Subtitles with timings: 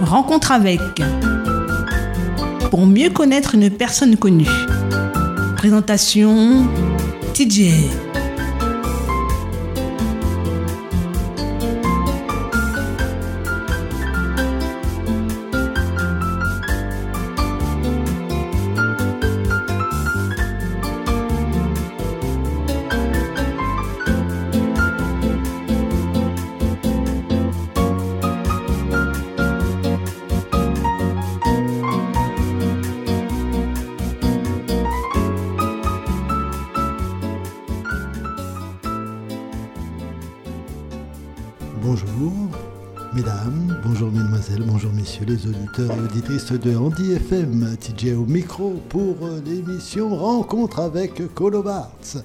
[0.00, 0.80] Rencontre avec.
[2.70, 4.48] Pour mieux connaître une personne connue.
[5.56, 6.66] Présentation
[7.34, 8.09] TJ.
[45.88, 52.22] Auditeurs de Andy FM, TJ au micro pour l'émission Rencontre avec Colobarts.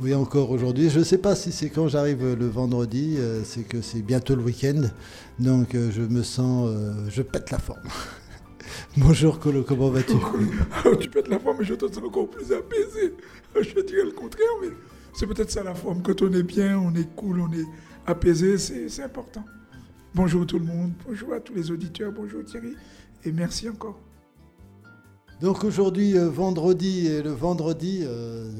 [0.00, 0.88] Oui, encore aujourd'hui.
[0.90, 4.36] Je ne sais pas si c'est quand j'arrive le vendredi, euh, c'est que c'est bientôt
[4.36, 4.82] le week-end.
[5.38, 6.68] Donc euh, je me sens.
[6.68, 7.80] Euh, je pète la forme.
[8.96, 10.12] Bonjour Colo, comment vas-tu?
[10.84, 13.14] Oh, Tu pètes la forme, mais je te sens encore plus apaisé.
[13.56, 14.68] Je dirais le contraire, mais
[15.14, 16.02] c'est peut-être ça la forme.
[16.02, 17.66] Quand on est bien, on est cool, on est
[18.06, 19.44] apaisé, c'est important.
[20.18, 22.74] Bonjour tout le monde, bonjour à tous les auditeurs, bonjour Thierry,
[23.24, 24.00] et merci encore.
[25.40, 28.50] Donc aujourd'hui, euh, vendredi, et le vendredi, euh,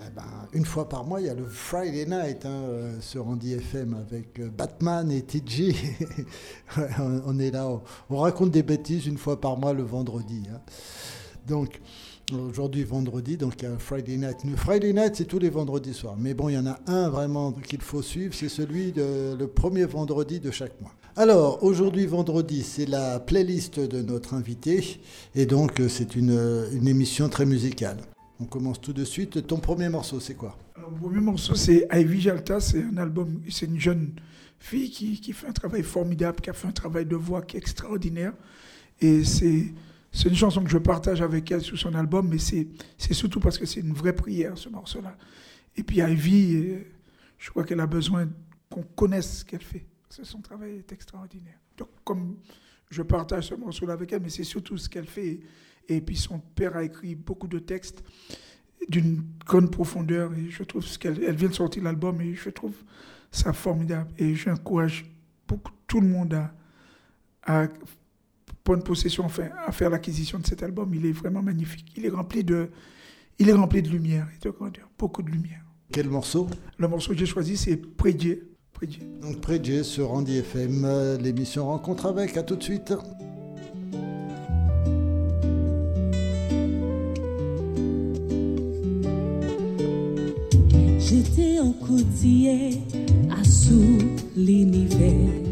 [0.00, 3.26] eh ben, une fois par mois, il y a le Friday Night hein, euh, sur
[3.26, 5.74] Andy FM avec Batman et TJ.
[7.26, 7.68] on est là,
[8.08, 10.44] on, raconte des bêtises une fois par mois le vendredi.
[10.48, 10.60] Hein.
[11.48, 11.80] Donc,
[12.32, 14.44] Aujourd'hui, vendredi, donc il y a Friday Night.
[14.44, 16.16] Le Friday Night, c'est tous les vendredis soirs.
[16.18, 19.46] Mais bon, il y en a un vraiment qu'il faut suivre, c'est celui de le
[19.46, 20.92] premier vendredi de chaque mois.
[21.16, 25.00] Alors, aujourd'hui, vendredi, c'est la playlist de notre invité.
[25.34, 26.38] Et donc, euh, c'est une,
[26.72, 27.96] une, émission très musicale.
[28.40, 29.46] On commence tout de suite.
[29.46, 30.58] Ton premier morceau, c'est quoi?
[30.76, 32.60] Alors, Mon premier morceau, c'est Ivy Jalta.
[32.60, 34.12] C'est un album, c'est une jeune
[34.58, 37.56] fille qui, qui fait un travail formidable, qui a fait un travail de voix qui
[37.56, 38.34] est extraordinaire.
[39.00, 39.72] Et c'est
[40.18, 42.66] c'est une chanson que je partage avec elle sur son album, mais c'est
[43.14, 45.16] surtout parce que c'est une vraie prière, ce morceau-là.
[45.76, 46.78] Et puis Ivy, euh,
[47.38, 48.28] je crois qu'elle a besoin
[48.68, 49.86] qu'on connaisse ce qu'elle fait.
[50.08, 51.60] son travail est extraordinaire.
[51.76, 52.36] Donc, comme
[52.90, 55.38] je partage ce morceau-là avec elle, mais c'est surtout ce qu'elle fait.
[55.88, 58.02] Et puis son père a écrit beaucoup de textes
[58.88, 60.34] d'une grande profondeur.
[60.34, 62.74] Et je trouve ce qu'elle elle vient de sortir l'album et je trouve
[63.30, 64.10] ça formidable.
[64.18, 65.04] Et j'encourage
[65.86, 66.52] tout le monde à,
[67.44, 67.68] à
[68.68, 70.92] bonne possession enfin, à faire l'acquisition de cet album.
[70.94, 71.90] Il est vraiment magnifique.
[71.96, 72.68] Il est rempli de,
[73.38, 75.64] il est rempli de lumière et de grandeur, beaucoup de lumière.
[75.90, 76.46] Quel morceau?
[76.76, 78.42] Le morceau que j'ai choisi, c'est Prédier.
[79.22, 82.36] Donc Prédier sur Randy FM, l'émission Rencontre avec.
[82.36, 82.92] À tout de suite.
[90.98, 92.82] J'étais en côtier
[93.30, 93.98] à sous
[94.36, 95.48] l'univers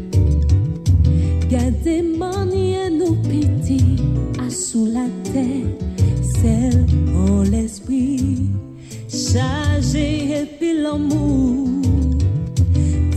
[1.49, 2.46] nou piti
[4.47, 5.83] a sou la tête,
[6.21, 8.49] Sel en l'esprit,
[9.09, 10.05] Chaje
[10.41, 11.81] epi l'amou,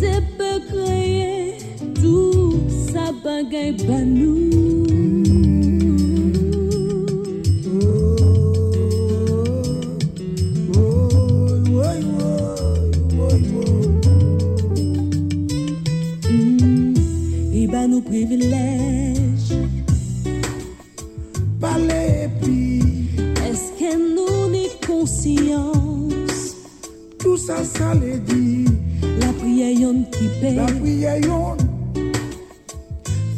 [0.00, 1.54] Te pe kreye
[2.00, 2.58] tout
[2.90, 4.90] sa bagay banou.
[18.10, 18.79] privilège.
[27.50, 30.54] La prière qui paie.
[30.54, 31.20] La prière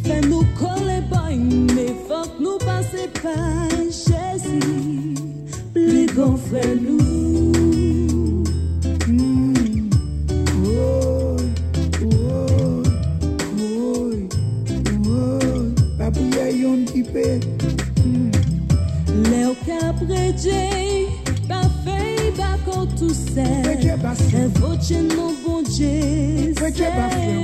[0.05, 1.31] Fais-nous coller pas,
[1.75, 5.15] mais faut que nous passer par Jésus.
[5.73, 6.99] Plus grand frère nous.
[6.99, 7.12] Dje,
[23.03, 26.71] tout se E voce non bon Dje Se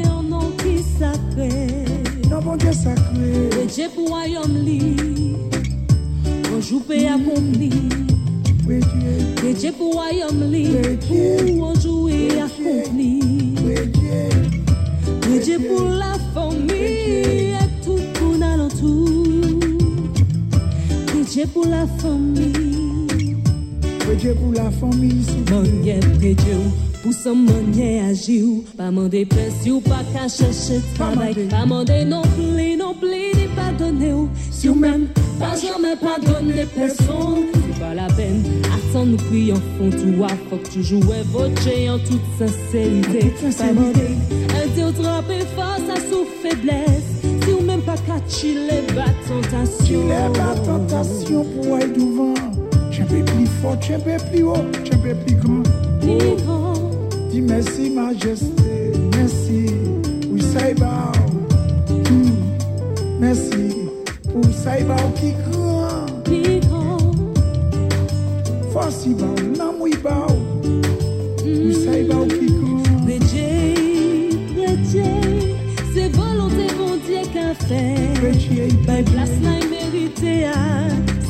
[0.04, 1.50] yon non ki sakre
[2.30, 4.78] Non bon Dje sakre Dje pou ayom li
[6.54, 7.72] Anjou pe akompli
[9.58, 10.64] Dje pou ayom li
[11.06, 13.12] Pou anjou e akompli
[15.38, 16.82] Dje pou la fomi
[17.58, 19.58] E tout pou nalantou
[21.14, 22.87] E Dje pou la fomi
[24.16, 25.24] Dieu pour la famille.
[25.50, 26.34] Manye Dieu
[27.02, 28.44] pour son manye agir.
[28.76, 31.34] Pas mandé pensi ou pas qu'à chercher travail.
[31.48, 34.14] Pas mandé non plus, non plus, ni pardonner.
[34.50, 35.06] Si ou même,
[35.38, 37.46] pas jamais pardonner personne.
[37.52, 38.42] C'est pas la peine.
[38.64, 43.32] Attends, nous prions, fond tout à faut que tu joues votre en toute sincérité.
[43.58, 44.08] Pas mandé,
[44.54, 47.22] un Dieu trempé face à sous faiblesse.
[47.44, 49.86] Si ou même même pas qu'à chiller, bas tentation.
[49.86, 52.67] Chiller, bas tentation pour aller
[53.02, 54.54] peux plus fort, tu peux plus haut,
[54.84, 55.62] tu peux plus grand.
[56.36, 56.74] Grand.
[57.30, 59.66] Dis merci, majesté, merci.
[60.30, 60.42] Oui,
[60.78, 61.12] va.
[61.88, 62.30] Hmm.
[63.20, 63.88] Merci
[64.32, 66.06] pour va qui grand?
[66.24, 67.12] Grand.
[68.72, 69.26] Force y va,
[69.58, 70.26] non, oui, va
[71.44, 72.82] qui grand?
[73.04, 73.74] Prédier,
[75.94, 77.94] c'est volonté mon Dieu qu'a fait.
[79.04, 80.46] Place là mérité,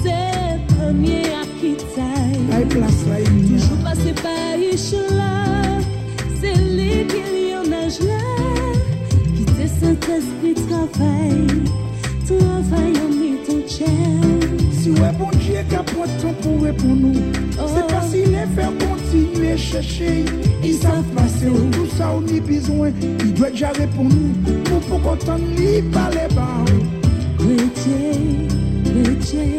[0.03, 1.38] c'est premier
[2.59, 2.65] à quitter.
[2.65, 4.33] By place là, il Toujours passé par
[5.17, 5.79] là,
[6.41, 8.19] c'est lui qui en âge là.
[9.37, 11.47] Qui te Saint-Esprit travaille,
[12.27, 13.67] travaille en mettant
[14.81, 17.15] Si bon Dieu, qu'a prend temps pour répondre nous.
[17.53, 20.25] C'est pas s'il est fait continuer chercher.
[20.65, 22.91] Ils savent passer tout ça, on y besoin.
[23.21, 24.63] Il doit déjà répondre nous.
[24.63, 26.65] Pour pour qu'on t'en lit par les barres.
[27.37, 28.49] Prédier,
[28.85, 29.59] prédier.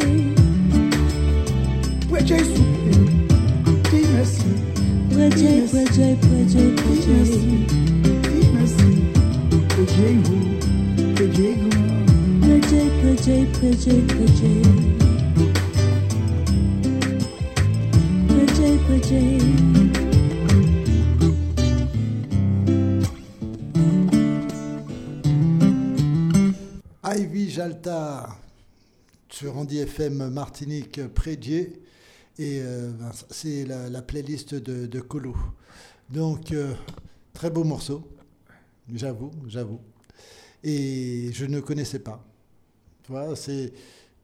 [2.10, 2.69] Prédier, souple.
[2.69, 2.69] Dis merci.
[27.04, 28.38] Ivy Jalta
[29.30, 31.74] sur Andy FM Martinique Prédier
[32.40, 35.36] et euh, ben, c'est la, la, playlist de, de Colo.
[36.10, 36.74] Donc euh,
[37.34, 38.08] très beau morceau,
[38.92, 39.82] j'avoue, j'avoue.
[40.64, 42.26] Et je ne connaissais pas.
[43.04, 43.74] Tu c'est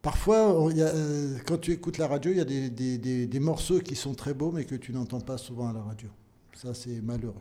[0.00, 3.94] parfois euh, quand tu écoutes la radio, il y a des, des, des, morceaux qui
[3.94, 6.08] sont très beaux mais que tu n'entends pas souvent à la radio.
[6.54, 7.34] Ça c'est malheureux.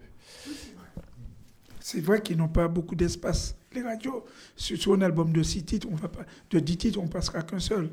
[1.79, 3.55] C'est vrai qu'ils n'ont pas beaucoup d'espace.
[3.71, 4.25] Les radios,
[4.57, 7.59] sur un album de six titres, on va pas, de 10 titres, on passera qu'un
[7.59, 7.89] seul.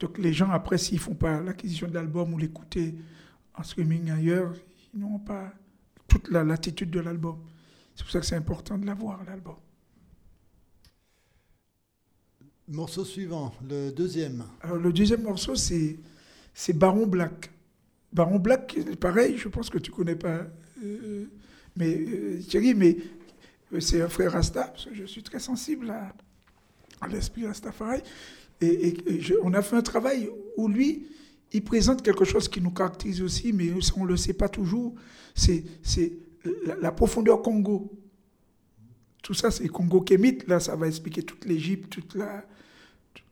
[0.00, 2.94] Donc les gens, après, s'ils ne font pas l'acquisition de l'album ou l'écouter
[3.54, 4.54] en streaming ailleurs,
[4.94, 5.52] ils n'ont pas
[6.08, 7.38] toute la latitude de l'album.
[7.94, 9.56] C'est pour ça que c'est important de l'avoir, l'album.
[12.68, 14.44] Morceau suivant, le deuxième.
[14.62, 15.98] Alors le deuxième morceau, c'est,
[16.54, 17.50] c'est Baron Black.
[18.12, 20.46] Baron Black, pareil, je pense que tu ne connais pas.
[20.82, 21.26] Euh,
[21.76, 22.96] mais euh, Thierry, mais
[23.80, 26.12] c'est un frère Rasta, parce que je suis très sensible à,
[27.00, 28.00] à l'esprit Rastafari.
[28.60, 28.94] Et,
[29.42, 31.06] on a fait un travail où lui,
[31.52, 34.94] il présente quelque chose qui nous caractérise aussi, mais on ne le sait pas toujours.
[35.34, 36.12] C'est, c'est
[36.80, 37.90] la, profondeur Congo.
[39.22, 40.46] Tout ça, c'est Congo kémite.
[40.46, 42.16] Là, ça va expliquer toute l'Égypte, toute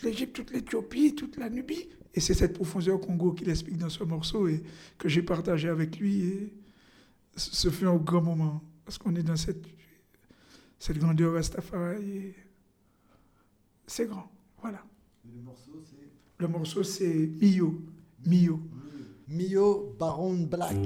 [0.02, 1.88] l'Égypte, toute l'Éthiopie, toute la Nubie.
[2.14, 4.62] Et c'est cette profondeur Congo qu'il explique dans ce morceau et
[4.96, 6.22] que j'ai partagé avec lui.
[6.22, 6.52] Et
[7.36, 8.62] ce fut un grand moment.
[8.84, 9.64] Parce qu'on est dans cette
[10.78, 12.34] cette grandeur Rastafari.
[13.86, 14.30] C'est grand.
[14.60, 14.84] Voilà.
[15.34, 17.82] Le morceau, c'est Le morceau, c'est Mio.
[18.26, 18.60] Mio.
[19.28, 20.76] Mio Baron Black.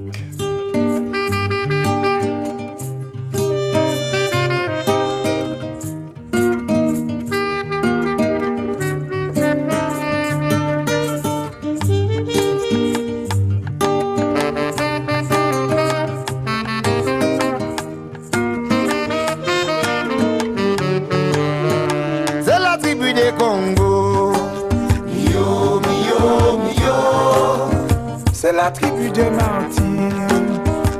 [28.55, 30.13] La tribu de Martine.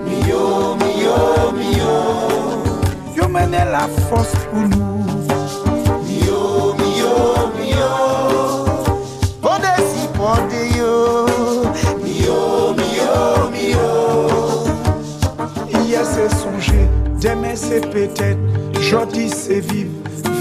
[0.06, 1.94] Mio, mio, mio.
[3.16, 5.04] Yo la force pour nous.
[6.08, 7.14] Mio, mio,
[7.60, 7.92] mio.
[9.42, 11.26] Pondé si pondé yo.
[12.04, 13.88] Mio, mio, mio.
[15.70, 16.88] Hier c'est songer,
[17.22, 18.40] demain c'est peut-être,
[18.78, 19.92] aujourd'hui c'est vivre,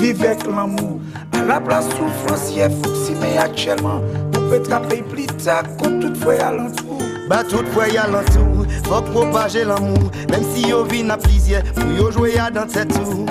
[0.01, 1.01] vivre avec l'amour.
[1.33, 4.01] À la place souffrance, il faut mais actuellement,
[4.37, 6.92] on peut trapper plus tard, comme tout frère alentour.
[7.29, 11.95] Ba tout fwe ya lantou, fok propaje l'amou Mem si yo vi na plizye, pou
[11.95, 13.27] yo jwe ya dan tetou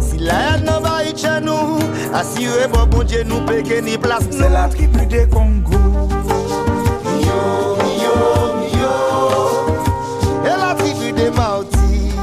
[0.00, 1.76] Si la yad nan ba it chan nou
[2.16, 5.82] Asire bo bon dje nou peke ni nou Se la tribu de Congo.
[7.04, 8.16] Mio, mio,
[8.62, 8.94] mio
[10.48, 12.16] E la tribu de Mauti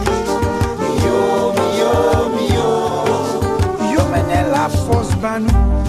[0.81, 1.93] Mio, mio,
[2.33, 5.88] mio Yo mene la fos banou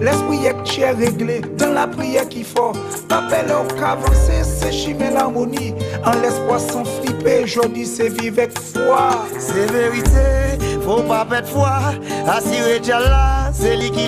[0.00, 2.72] L'esprit est tiers réglé, dans la prière qui faut
[3.10, 9.24] Appel au qu'avancer, c'est chimer l'harmonie En l'espoir sans flipper, aujourd'hui c'est vivre avec foi
[9.38, 11.78] C'est vérité, faut pas perdre foi
[12.26, 14.00] Assuré Djala, c'est lui qui.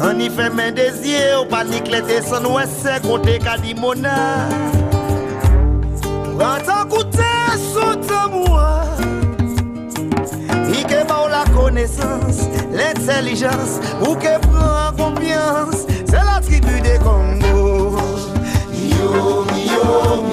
[0.00, 4.48] On y fait mes désirs, ou panique les descend ouais c'est côté Kadimona.
[6.36, 7.22] Prends goûter
[7.72, 8.34] son moi.
[8.46, 8.73] Il que
[11.44, 17.98] la connaissance, l'intelligence, ou que prend confiance, c'est la tribu des Congo.
[18.72, 19.86] Yo, yo,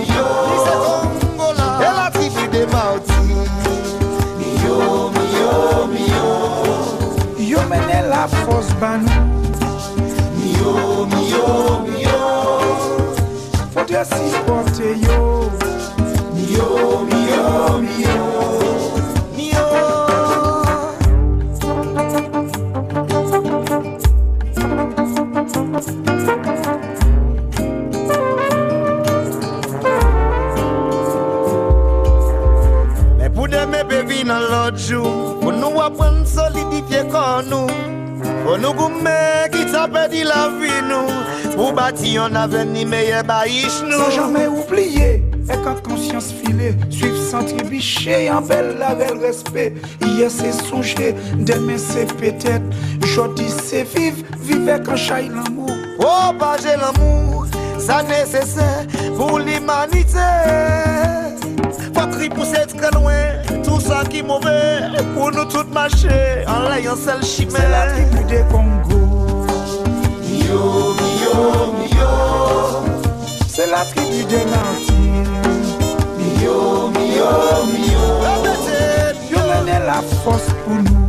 [0.08, 0.26] yo.
[1.38, 1.70] Congo là.
[1.96, 3.14] La tribu des Mauti.
[4.64, 5.52] Yo, yo,
[6.08, 6.26] yo.
[7.40, 9.02] Yo mené la force ban.
[10.60, 11.46] Yo, yo,
[12.00, 12.20] yo.
[13.74, 14.96] Faudrait s'y porter.
[15.02, 15.21] Yo,
[41.82, 43.98] bâtir un avenir meilleur, baïch nous.
[43.98, 49.74] Sans jamais oublier, et quand conscience filée, suivre sans trébucher, en belle la belle respect.
[50.06, 51.16] Hier c'est songer,
[51.50, 52.68] demain c'est peut-être,
[53.04, 55.72] aujourd'hui c'est vivre, vivre quand chaille l'amour.
[56.00, 56.32] Oh,
[56.64, 57.48] j'ai l'amour,
[57.80, 58.86] ça nécessaire
[59.18, 60.30] pour l'humanité.
[61.96, 63.22] Faut crier pour cette très loin,
[63.64, 64.82] tout ça qui est mauvais,
[65.16, 67.94] pour nous tous marcher en l'ayant seul C'est la chimère.
[67.94, 69.46] tribu des Congo,
[70.48, 70.91] Yo,
[73.48, 74.46] c'est la tribu des
[76.44, 77.30] yo, yo.
[79.30, 81.01] Yo mené la force pour nous.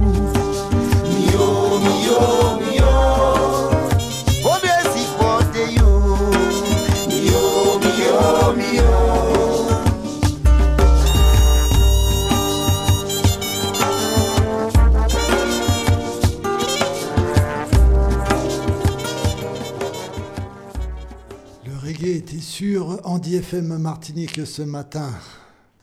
[23.33, 25.11] Sur Andy FM Martinique ce matin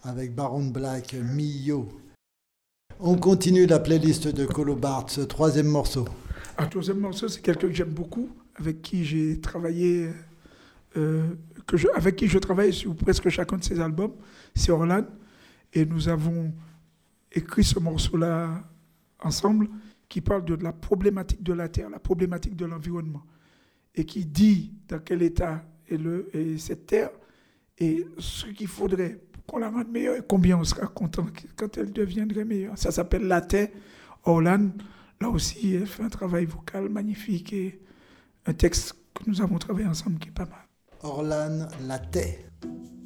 [0.03, 1.87] avec Baron Black, Mio.
[2.99, 6.05] On continue la playlist de Colo Bart, ce troisième morceau.
[6.59, 10.09] Un troisième morceau, c'est quelqu'un que j'aime beaucoup, avec qui j'ai travaillé,
[10.97, 11.27] euh,
[11.95, 14.13] avec qui je travaille sur presque chacun de ses albums.
[14.53, 15.05] C'est Orlan.
[15.73, 16.53] Et nous avons
[17.31, 18.63] écrit ce morceau-là
[19.23, 19.69] ensemble,
[20.07, 23.23] qui parle de la problématique de la terre, la problématique de l'environnement,
[23.95, 27.09] et qui dit dans quel état est, le, est cette terre
[27.79, 31.77] et ce qu'il faudrait pour qu'on la rende meilleure et combien on sera content quand
[31.77, 32.77] elle deviendrait meilleure.
[32.77, 33.69] Ça s'appelle La Terre.
[34.25, 34.69] Orlan,
[35.21, 37.79] là aussi, elle fait un travail vocal magnifique et
[38.45, 40.67] un texte que nous avons travaillé ensemble qui est pas mal.
[41.01, 42.17] Orlan Latte.
[42.17, 42.98] Fais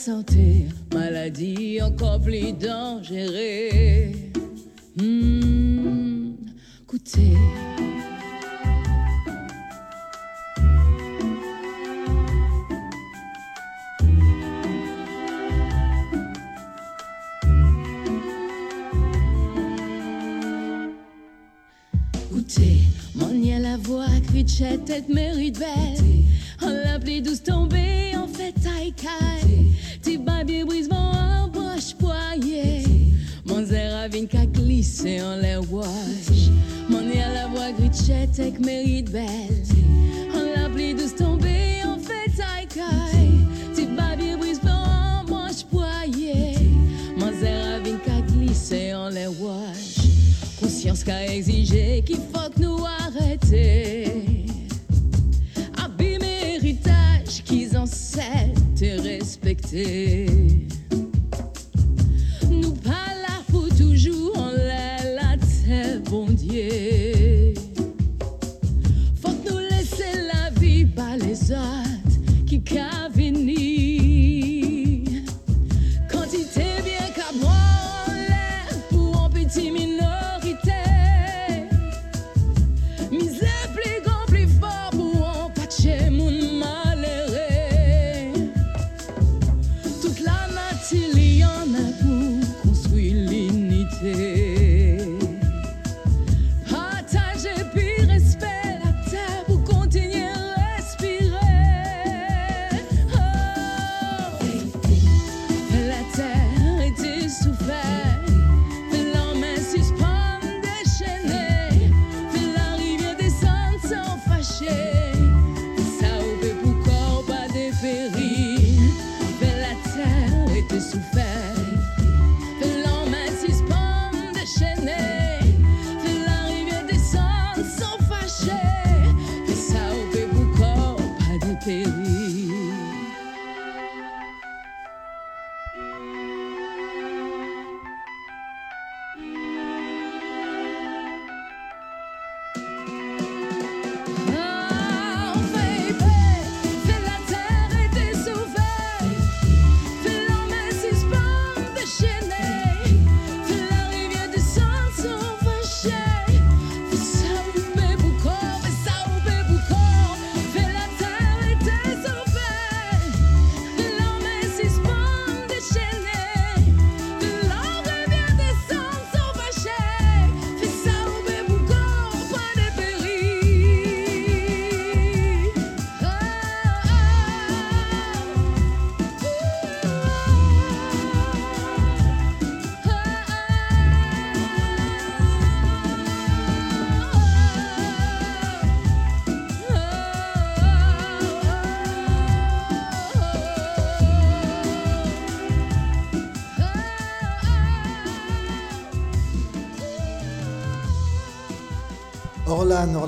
[0.00, 0.64] santé,
[0.94, 4.14] maladie encore plus dangereuse.
[4.96, 6.32] Hmm,
[6.84, 7.36] écoutez.
[23.14, 23.28] Mon
[23.60, 25.68] la voix, critchette, tête mérite belle.
[26.62, 28.49] On l'appelait douce tombée, en fait
[28.80, 29.66] taille caille.
[30.02, 30.88] Ti babi brise
[33.46, 36.50] mon zère vient qu'à glisser en l'air wash.
[36.88, 39.64] Mon y a la voix, critchette, tête mérite belle.
[40.34, 43.74] On l'appelait douce tombée, en fait taille caille.
[43.74, 46.54] Ti babi brise mon broche poignet.
[47.16, 50.06] Mon zère vient qu'à glisser en l'air wash.
[50.60, 52.78] Conscience qu'a exigé qu'il faut que nous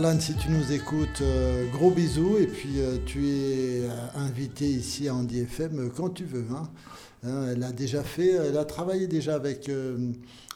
[0.03, 2.37] Orlan, Orlan, si tu nous écoutes, euh, gros bisous.
[2.39, 6.45] Et puis, euh, tu es euh, invité ici à Andy FM quand tu veux.
[6.51, 6.69] hein.
[7.25, 9.71] Hein, elle a déjà fait, elle a travaillé déjà avec,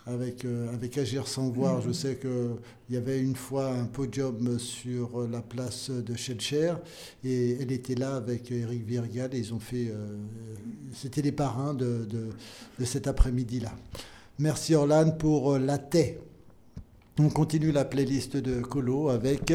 [0.04, 1.80] avec, euh, avec Agir sans voir.
[1.80, 2.56] Je sais qu'il
[2.90, 6.72] y avait une fois un podium sur euh, la place de Schellcher
[7.24, 9.92] et elle était là avec Eric Virgal et ils ont fait.
[10.92, 12.30] C'était les parrains de, de-
[12.80, 13.70] de cet après-midi-là.
[14.40, 16.18] Merci Orlan pour la thé.
[17.18, 19.52] On continue la playlist de Colo avec.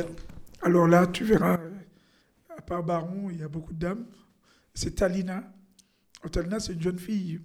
[0.63, 1.69] Alors là, tu verras, euh,
[2.58, 4.06] à part Baron, il y a beaucoup de dames.
[4.74, 5.43] C'est Talina.
[6.26, 7.39] Oh, Talina, c'est une jeune fille,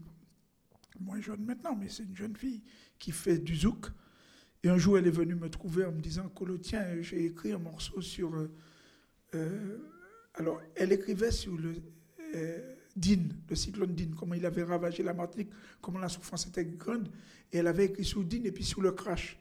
[1.01, 2.63] moins jeune maintenant, mais c'est une jeune fille
[2.99, 3.89] qui fait du zouk.
[4.63, 7.53] Et un jour, elle est venue me trouver en me disant Colo, tiens, j'ai écrit
[7.53, 8.35] un morceau sur.
[8.35, 8.51] euh,
[9.35, 9.79] euh,
[10.35, 11.75] alors, elle écrivait sur le
[12.35, 12.73] euh,
[13.51, 15.51] le cyclone Din, comment il avait ravagé la Martinique,
[15.83, 17.11] comment la souffrance était grande.
[17.53, 19.39] Et elle avait écrit sur Din et puis sur le crash.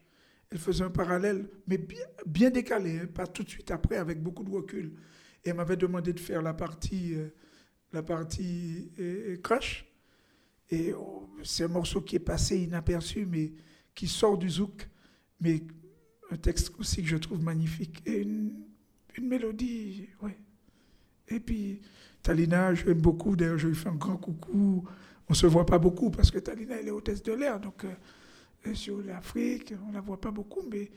[0.51, 1.77] Elle faisait un parallèle, mais
[2.25, 4.93] bien, décalé, hein, pas tout de suite après, avec beaucoup de recul.
[5.43, 7.29] Et elle m'avait demandé de faire la partie, euh,
[7.91, 9.86] la partie euh, crash.
[10.69, 13.53] Et oh, c'est un morceau qui est passé inaperçu, mais
[13.93, 14.89] qui sort du zouk.
[15.39, 15.63] Mais
[16.31, 18.01] un texte aussi que je trouve magnifique.
[18.05, 18.65] Et une,
[19.21, 20.38] mélodie, ouais.
[21.27, 21.81] Et puis,
[22.21, 23.36] Talina, je l'aime beaucoup.
[23.36, 24.84] D'ailleurs, je lui fais un grand coucou.
[25.27, 27.60] On ne se voit pas beaucoup parce que Talina, elle est hôtesse de l'air.
[27.60, 27.93] Donc, euh, euh,
[28.73, 30.91] sur l'Afrique, on ne la voit pas beaucoup, mais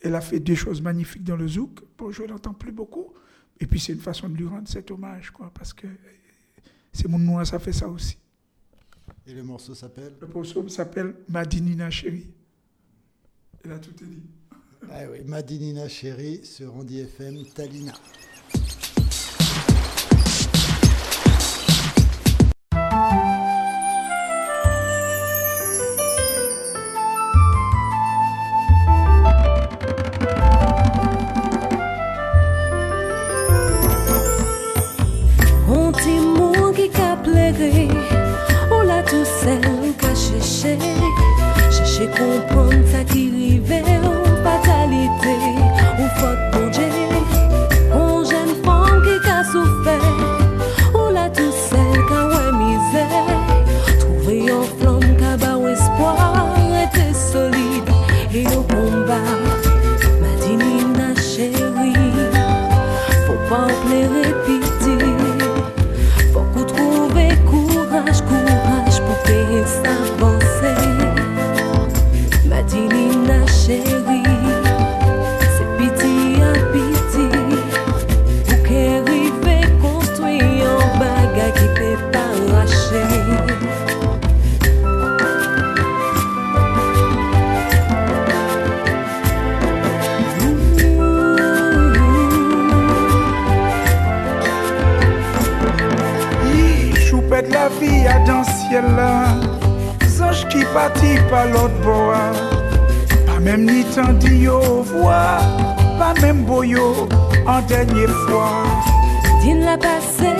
[0.00, 1.80] elle a fait des choses magnifiques dans le zouk.
[1.96, 3.12] Bon, je ne l'entends plus beaucoup.
[3.60, 5.88] Et puis, c'est une façon de lui rendre cet hommage, quoi, parce que
[6.92, 8.16] c'est mon noir, ça fait ça aussi.
[9.26, 12.32] Et le morceau s'appelle Le morceau s'appelle Madinina chérie.
[13.64, 14.22] Elle a tout dit.
[14.90, 17.92] Ah oui, Madinina Chérie sur Andy FM, Talina.
[39.48, 40.76] sel ka chèche
[41.74, 45.47] Chèche kompon sa ki rive ou fatalite
[98.68, 98.84] ciel
[100.74, 102.32] partit par l'autre bois.
[103.26, 105.38] Pas même ni temps dit yo voix.
[105.98, 107.08] Pas même boyo
[107.46, 108.62] en dernière fois.
[109.42, 110.30] Din la passé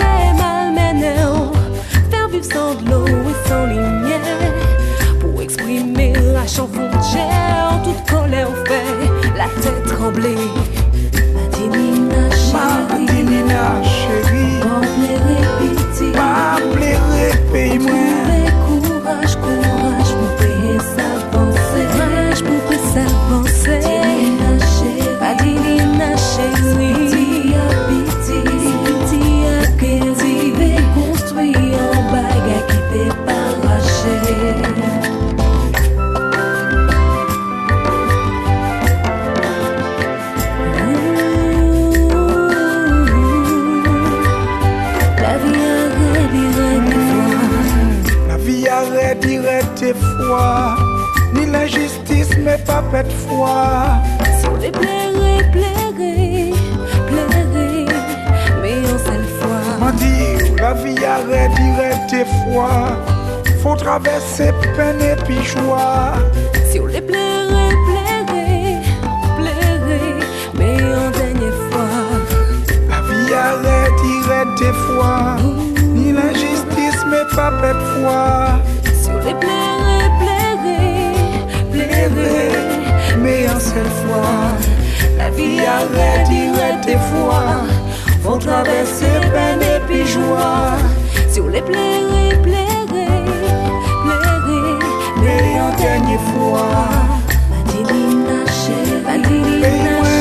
[0.40, 1.14] malmené
[2.10, 4.20] Faire vivre sans de l'eau et sans lumière
[5.20, 10.44] Pour exprimer la frontière Toute colère fait la tête tremblée
[11.34, 14.60] Madinina chérie Madinina chérie.
[14.64, 17.92] En pleurer pitié Pas pleurer, paye-moi.
[17.92, 18.07] Trouver
[50.28, 50.76] foi.
[51.32, 53.56] Ni l'injustice, mais pas pète foi.
[54.40, 56.52] Sur les plairait, plairait,
[57.08, 57.86] plairait
[58.62, 62.70] Mais en seule fois M'a dit, la vie arrête direct tes foi.
[63.62, 66.12] Faut traverser peine et puis joie.
[66.72, 68.80] Sur les plairait, plairait,
[69.38, 70.18] plairait
[70.58, 71.96] Mais en dernière fois
[72.90, 75.36] La vie arrête direct tes foi.
[75.94, 78.22] Ni l'injustice, mais pas pète foi.
[79.02, 79.97] Sur les plairait,
[83.22, 84.56] Mais en seule fois.
[85.18, 87.64] La vie arrête direct des fois
[88.22, 90.76] Faut traverser peine et puis joie
[91.30, 93.24] Sur les plairait, plairait,
[94.04, 94.78] plairait
[95.20, 96.68] Mais en dernière fois.
[97.50, 100.17] Madinina chérie, Madinina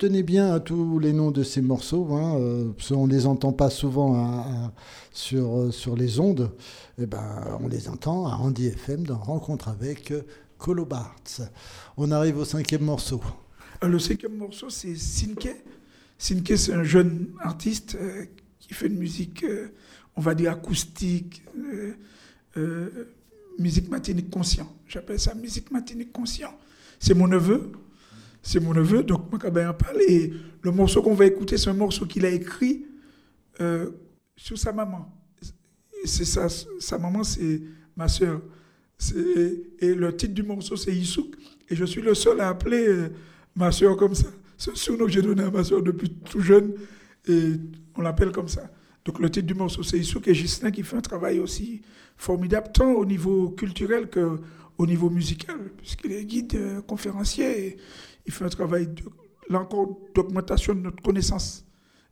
[0.00, 3.26] retenez bien euh, tous les noms de ces morceaux, hein, euh, parce qu'on ne les
[3.26, 4.72] entend pas souvent à-
[5.12, 6.50] sur, euh, sur les ondes.
[6.98, 10.12] Eh ben, on les entend à Andy FM dans Rencontre avec
[10.56, 11.42] Colo Bartz.
[11.98, 13.20] On arrive au cinquième morceau.
[13.84, 15.54] Euh, Le cinquième morceau, c'est Sinke.
[16.16, 17.98] Sinke, c'est un jeune artiste
[18.58, 19.44] qui fait une musique,
[20.16, 21.42] on va dire, acoustique,
[23.58, 24.70] musique matinique conscient.
[24.86, 26.52] J'appelle ça musique matinique conscient.
[26.98, 27.72] C'est mon neveu.
[28.42, 30.00] C'est mon neveu, donc quand en parle.
[30.08, 32.86] Et le morceau qu'on va écouter, c'est un morceau qu'il a écrit
[33.60, 33.90] euh,
[34.36, 35.12] sur sa maman.
[36.04, 37.60] C'est sa, sa maman, c'est
[37.96, 38.40] ma soeur.
[39.80, 41.34] Et le titre du morceau, c'est Issouk.
[41.68, 43.08] Et je suis le seul à appeler euh,
[43.54, 44.28] ma soeur comme ça.
[44.56, 46.74] C'est un surnom que j'ai donné à ma soeur depuis tout jeune.
[47.28, 47.52] Et
[47.96, 48.70] on l'appelle comme ça.
[49.04, 51.80] Donc le titre du morceau, c'est Issouk et Gislain qui fait un travail aussi
[52.16, 57.78] formidable, tant au niveau culturel qu'au niveau musical, puisqu'il est guide euh, conférencier.
[58.26, 59.02] Il fait un travail, de,
[59.48, 61.64] là encore, d'augmentation de notre connaissance,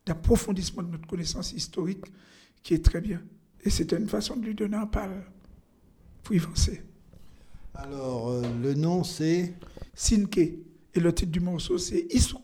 [0.06, 2.04] d'approfondissement de notre connaissance historique
[2.62, 3.22] qui est très bien.
[3.64, 5.24] Et c'était une façon de lui donner un parle.
[6.22, 6.82] pour y avancer.
[7.74, 9.54] Alors, euh, le nom c'est
[9.94, 10.38] Sinke.
[10.38, 12.42] Et le titre du morceau, c'est Issouk.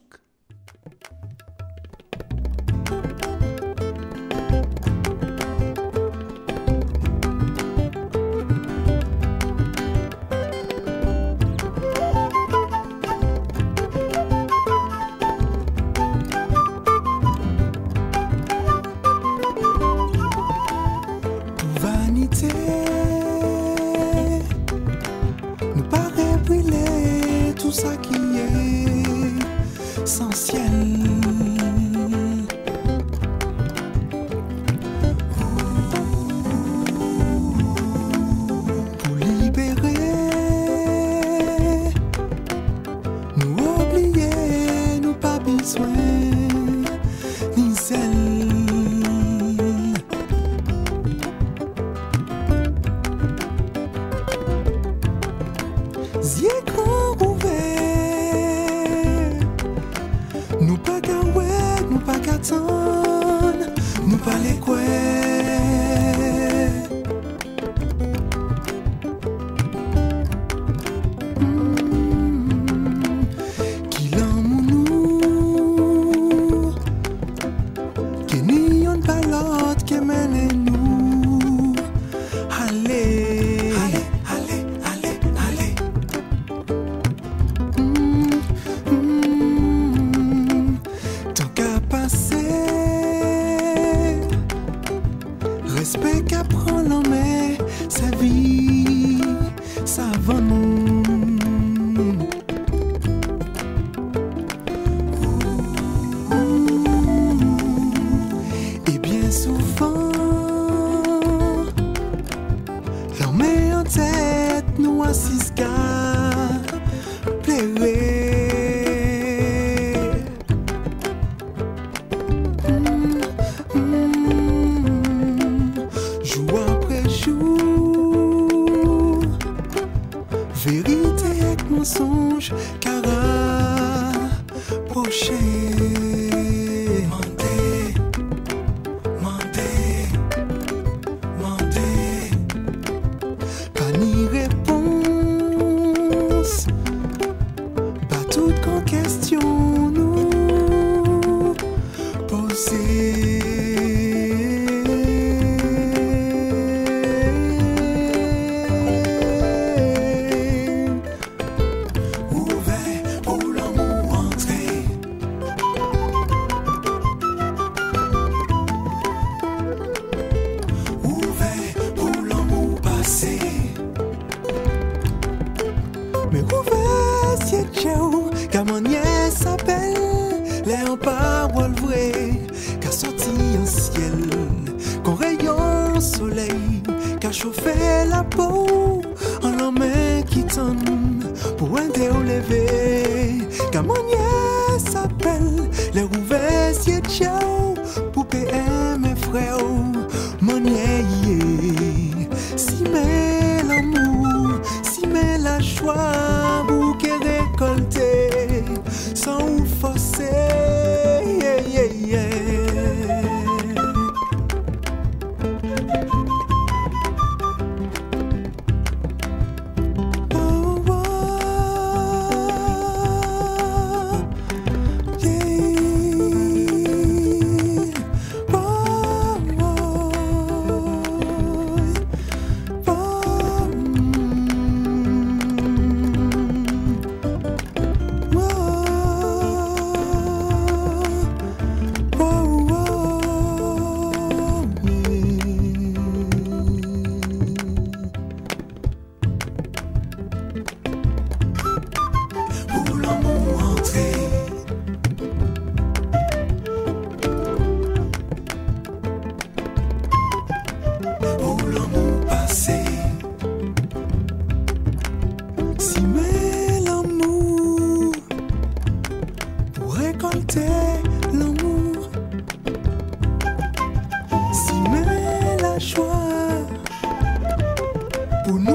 [278.45, 278.74] Pour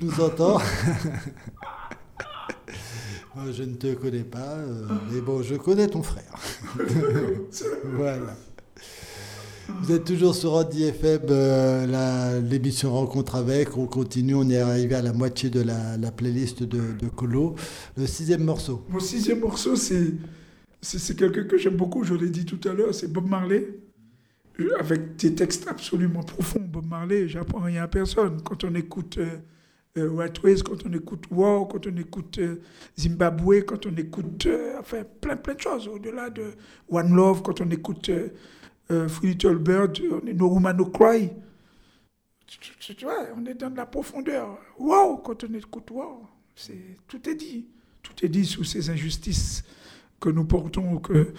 [0.00, 0.58] nous entends.
[3.34, 6.34] Moi, je ne te connais pas, euh, mais bon, je connais ton frère.
[7.84, 8.34] voilà.
[9.80, 13.76] Vous êtes toujours sur Andy FM, euh, l'émission Rencontre avec.
[13.76, 17.54] On continue, on est arrivé à la moitié de la, la playlist de, de Colo.
[17.96, 18.84] Le sixième morceau.
[18.88, 20.14] Mon sixième morceau, c'est
[20.80, 23.68] c'est quelqu'un que j'aime beaucoup, je l'ai dit tout à l'heure, c'est Bob Marley.
[24.80, 26.60] Avec des textes absolument profonds.
[26.60, 28.42] Bob Marley, j'apprends rien à personne.
[28.42, 29.36] Quand on écoute euh,
[29.98, 32.60] euh, quand on écoute War, quand on écoute euh,
[32.98, 35.88] Zimbabwe, quand on écoute euh, enfin, plein, plein de choses.
[35.88, 36.52] Au-delà de
[36.90, 38.10] One Love, quand on écoute
[38.90, 41.30] euh, Free Little Bird, on est No Woman No Cry.
[42.46, 44.58] Tu, vois, on est dans de la profondeur.
[44.78, 47.66] Wow, quand on écoute Wow, c'est tout est dit.
[48.02, 49.64] Tout est dit sous ces injustices
[50.18, 51.34] que nous portons, que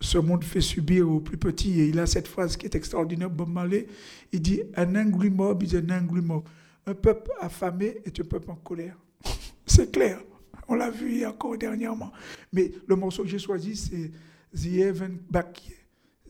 [0.00, 1.80] ce monde fait subir aux plus petits.
[1.80, 3.86] Et il a cette phrase qui est extraordinaire, Bob Marley.
[4.32, 6.44] Il dit Un angry mob is an angry mob.
[6.86, 8.96] Un peuple affamé est un peuple en colère.
[9.66, 10.20] c'est clair.
[10.68, 12.12] On l'a vu encore dernièrement.
[12.52, 14.10] Mais le morceau que j'ai choisi, c'est
[14.54, 15.62] The Heaven Back.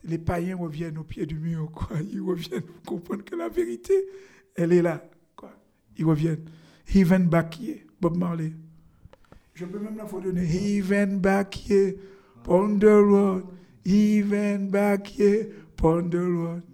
[0.03, 1.71] Les païens reviennent au pied du mur.
[1.71, 1.97] Quoi.
[2.11, 3.93] Ils reviennent comprendre que la vérité,
[4.55, 5.03] elle est là.
[5.35, 5.51] Quoi.
[5.97, 6.45] Ils reviennent.
[6.93, 7.59] Heaven Back,
[7.99, 8.53] Bob Marley.
[9.55, 10.43] Je peux même la donner.
[10.43, 11.71] Even back
[12.47, 13.45] on the road.
[13.85, 15.13] Even back
[15.77, 16.65] the.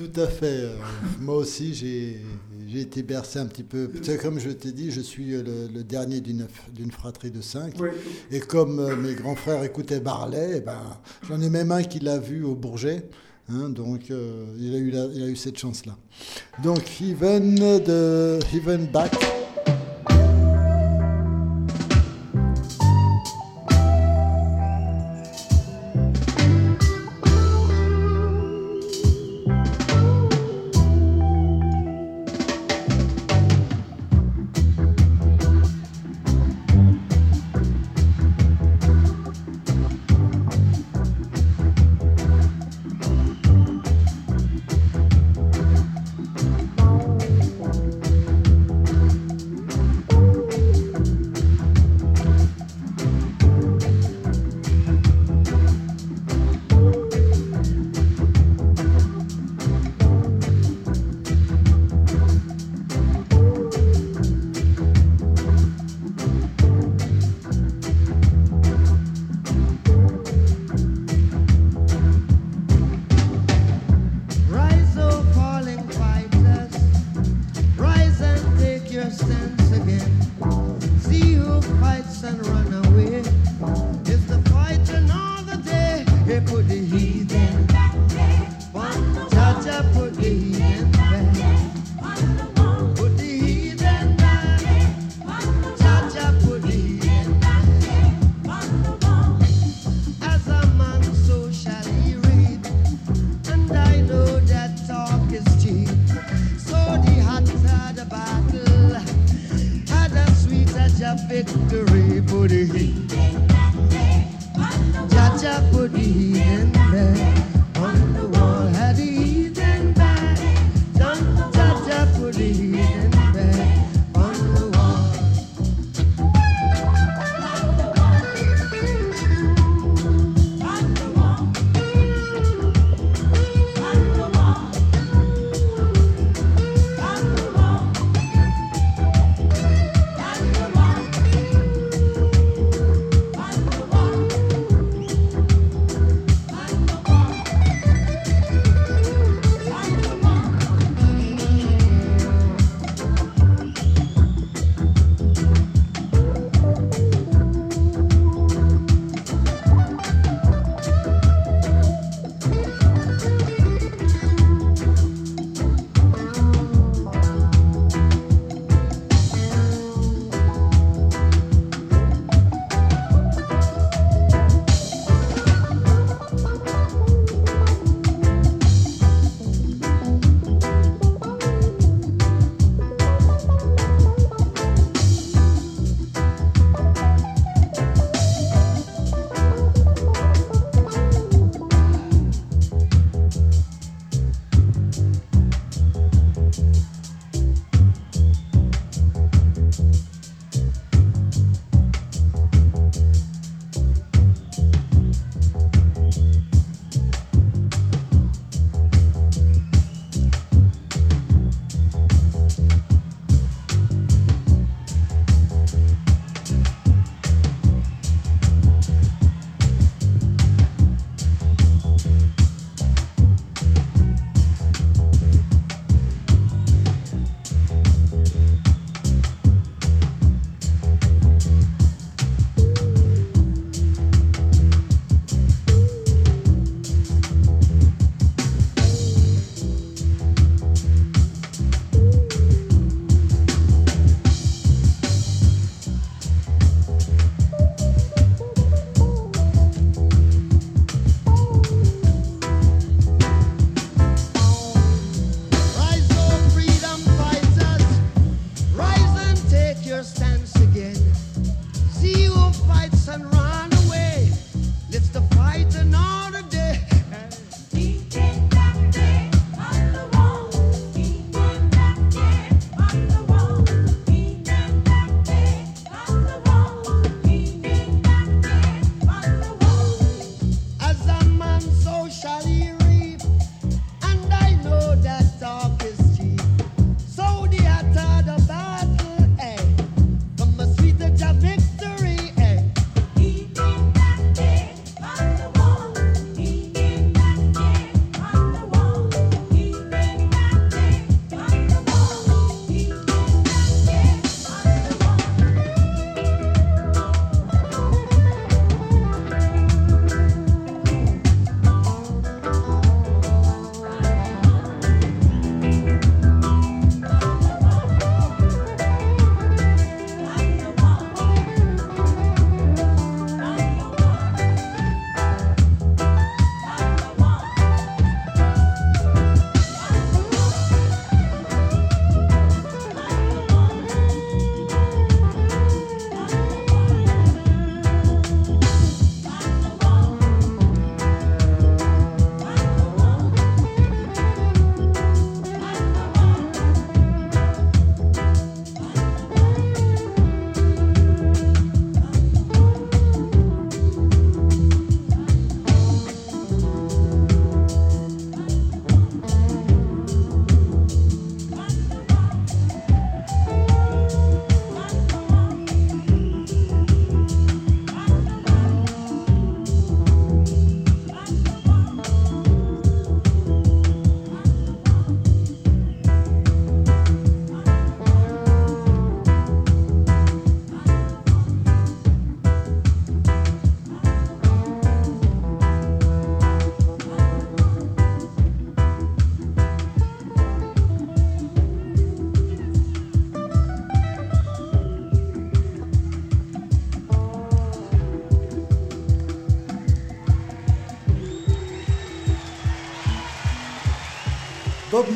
[0.00, 0.46] Tout à fait.
[0.46, 0.76] euh,
[1.20, 2.20] moi aussi, j'ai
[2.66, 3.90] j'ai été bercé un petit peu.
[4.22, 7.74] Comme je t'ai dit, je suis le, le dernier d'une d'une fratrie de cinq.
[8.30, 10.80] Et comme euh, mes grands frères écoutaient Barlet, eh ben,
[11.28, 13.08] j'en ai même un qui l'a vu au Bourget.
[13.50, 15.96] hein, donc, euh, il, a eu la- il a eu cette chance-là.
[16.62, 19.12] Donc, Even de Even Back.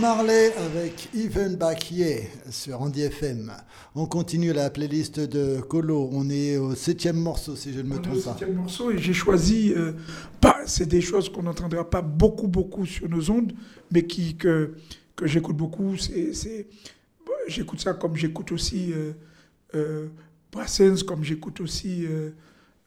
[0.04, 3.50] Marley avec Even Back Yeah sur Andy FM.
[3.94, 6.10] On continue la playlist de Colo.
[6.12, 8.20] On est au septième morceau, si je ne me On trompe pas.
[8.32, 9.92] septième morceau et j'ai choisi, euh,
[10.42, 13.54] pas, c'est des choses qu'on n'entendra pas beaucoup, beaucoup sur nos ondes,
[13.90, 14.74] mais qui, que,
[15.16, 15.96] que j'écoute beaucoup.
[15.96, 16.66] C'est, c'est,
[17.24, 19.12] bon, j'écoute ça comme j'écoute aussi euh,
[19.74, 20.08] euh,
[20.52, 22.04] Brassens, comme j'écoute aussi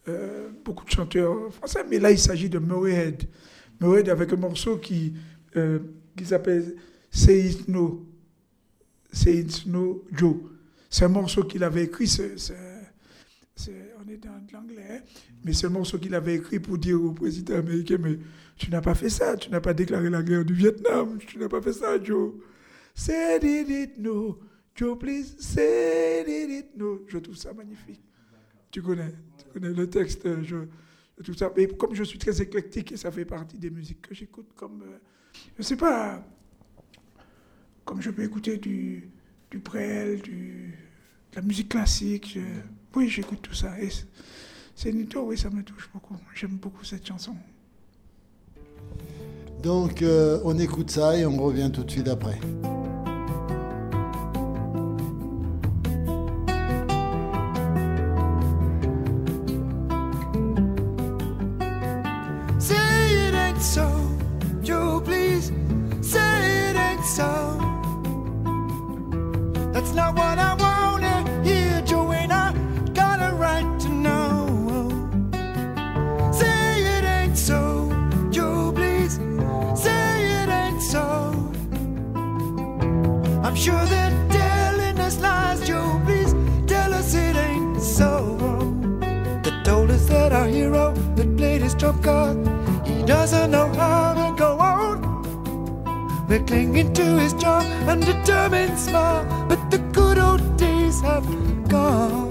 [0.07, 1.83] euh, beaucoup de chanteurs français.
[1.89, 3.23] Mais là, il s'agit de Murray Head.
[3.81, 5.13] Murray Head avec un morceau qui,
[6.15, 6.75] qui s'appelle
[7.17, 8.05] Say It No.
[9.11, 10.35] Say It No Joe.
[10.87, 12.07] C'est un morceau qu'il avait écrit.
[12.15, 15.01] on est dans de l'anglais, hein,
[15.43, 18.19] mais c'est le morceau qu'il avait écrit pour dire au président américain, mais
[18.55, 21.49] tu n'as pas fait ça, tu n'as pas déclaré la guerre du Vietnam, tu n'as
[21.49, 22.35] pas fait ça, Joe.
[22.93, 24.37] Say it, no,
[24.75, 27.03] Joe, please, say it, no.
[27.07, 28.03] Je trouve ça magnifique.
[28.69, 31.51] Tu connais, tu connais le texte, euh, je, trouve ça.
[31.57, 34.83] Mais comme je suis très éclectique et ça fait partie des musiques que j'écoute, comme,
[34.83, 34.99] euh,
[35.57, 36.23] je sais pas,
[37.87, 39.09] comme je peux écouter du,
[39.49, 40.75] du Brel, du,
[41.31, 42.37] de la musique classique.
[42.95, 43.79] oui, j'écoute tout ça.
[43.79, 44.05] Et c'est-
[44.75, 46.17] c'est Nito, oui, ça me touche beaucoup.
[46.35, 47.35] J'aime beaucoup cette chanson.
[49.63, 52.39] Donc euh, on écoute ça et on revient tout de suite après.
[96.97, 101.27] To his charm and determined smile, but the good old days have
[101.69, 102.29] gone.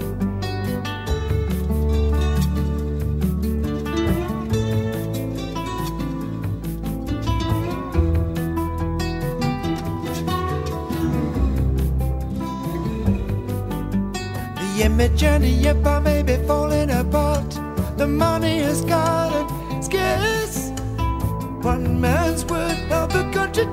[14.55, 17.49] The image and the empire may be falling apart.
[17.95, 20.71] The money has gotten scarce.
[21.61, 23.65] One man's word held the country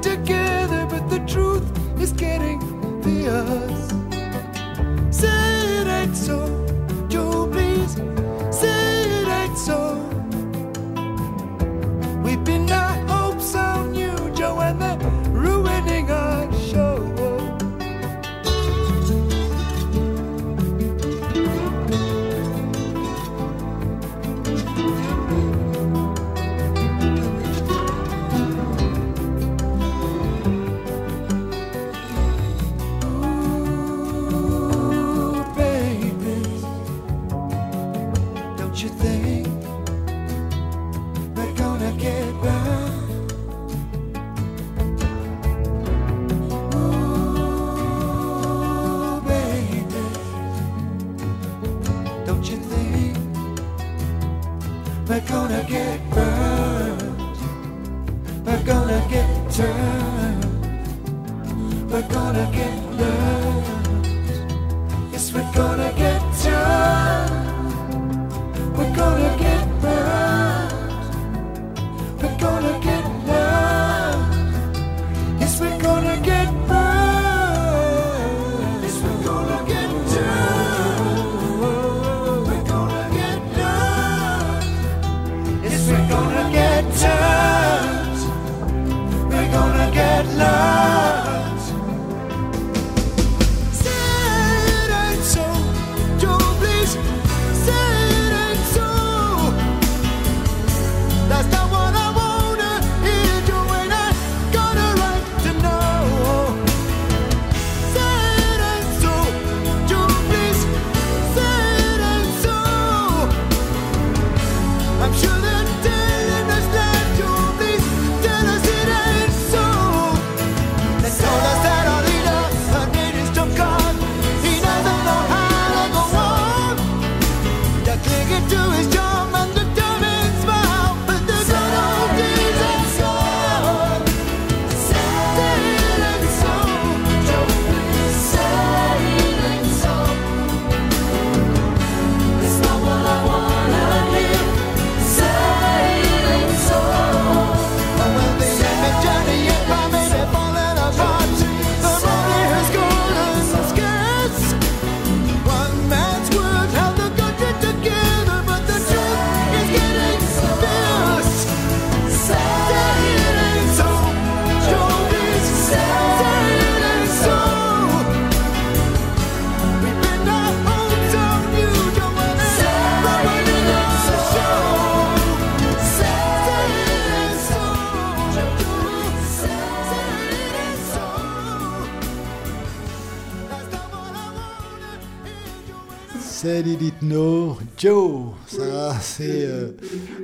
[186.45, 188.35] C'est Lilith No, Joe.
[188.47, 189.47] Ça, c'est.
[189.47, 189.71] euh,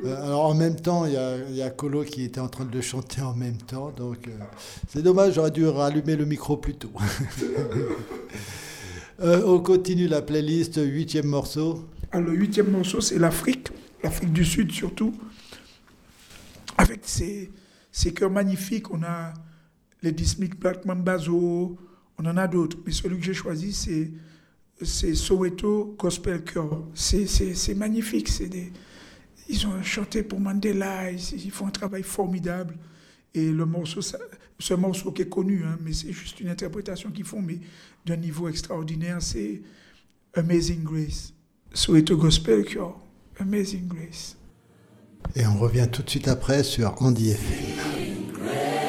[0.04, 3.22] euh, alors en même temps, il y a, Colo qui était en train de chanter
[3.22, 3.90] en même temps.
[3.96, 4.32] Donc euh,
[4.86, 6.92] c'est dommage, j'aurais dû rallumer le micro plus tôt.
[9.22, 11.88] On continue la playlist, huitième morceau.
[12.12, 13.70] Alors, le huitième morceau, c'est l'Afrique,
[14.04, 15.14] l'Afrique du Sud surtout,
[16.76, 17.50] avec ses,
[17.90, 18.90] ses chœurs magnifiques.
[18.90, 19.32] On a
[20.02, 21.78] les Dismic Black Mambazo,
[22.18, 22.76] on en a d'autres.
[22.84, 24.10] Mais celui que j'ai choisi, c'est,
[24.82, 26.84] c'est Soweto Gospel Chœur.
[26.94, 28.30] C'est, magnifique.
[28.48, 28.72] Des,
[29.48, 32.76] ils ont chanté pour Mandela, ils, font un travail formidable.
[33.34, 34.00] Et le morceau,
[34.58, 37.58] ce morceau qui est connu, hein, mais c'est juste une interprétation qu'ils font, mais
[38.04, 39.62] d'un niveau extraordinaire, c'est
[40.34, 41.32] Amazing Grace.
[41.72, 42.98] Soweto Gospel Choir,
[43.38, 44.36] Amazing Grace.
[45.36, 48.79] Et on revient tout de suite après sur Andy FM.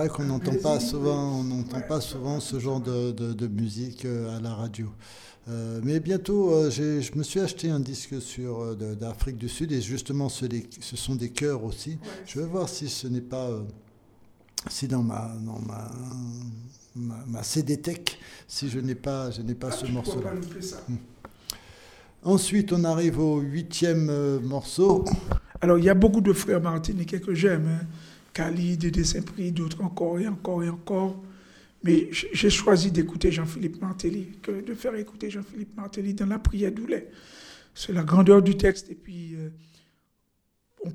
[0.00, 4.04] Vrai qu'on n'entend pas souvent, on n'entend pas souvent ce genre de, de- de musique
[4.04, 4.88] euh, à la radio.
[5.48, 9.72] Euh, mais bientôt, euh, je me suis acheté un disque sur euh, d'Afrique du Sud
[9.72, 10.46] et justement, ce,
[10.80, 11.98] ce sont des chœurs aussi.
[12.26, 13.62] Je vais voir si ce n'est pas, euh,
[14.68, 15.90] si dans ma, dans ma,
[16.94, 18.00] ma, ma CD Tech,
[18.48, 20.30] si je n'ai pas, je n'ai pas ce Ah, pourras morceau-là.
[20.60, 20.76] ça.
[22.22, 25.04] Ensuite, on arrive au huitième euh, morceau.
[25.62, 27.66] Alors, il y a beaucoup de frères martiniquais que j'aime.
[27.66, 27.86] Hein.
[28.32, 31.22] Cali, Dédé Saint-Prix, d'autres encore et encore et encore.
[31.82, 37.08] Mais j'ai choisi d'écouter Jean-Philippe Martelly, de faire écouter Jean-Philippe Martelly dans la prière d'Oulet.
[37.74, 38.90] C'est la grandeur du texte.
[38.90, 40.90] Et puis, euh,